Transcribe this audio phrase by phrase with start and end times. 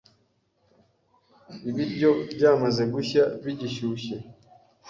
[1.69, 4.15] ibiryo byamaze gushya bigishyushye